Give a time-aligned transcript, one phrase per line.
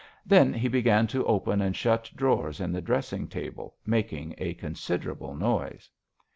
[0.25, 5.35] Then he began to open and shut drawers in the dressing table, making a considerable
[5.35, 5.91] noise.